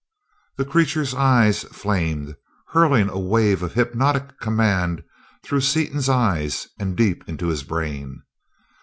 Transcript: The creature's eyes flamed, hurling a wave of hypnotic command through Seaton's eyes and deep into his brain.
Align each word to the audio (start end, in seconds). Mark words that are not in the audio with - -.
The 0.57 0.65
creature's 0.65 1.13
eyes 1.13 1.63
flamed, 1.65 2.35
hurling 2.69 3.07
a 3.07 3.19
wave 3.19 3.61
of 3.61 3.73
hypnotic 3.75 4.39
command 4.39 5.03
through 5.43 5.61
Seaton's 5.61 6.09
eyes 6.09 6.67
and 6.79 6.95
deep 6.97 7.23
into 7.29 7.49
his 7.49 7.61
brain. 7.61 8.23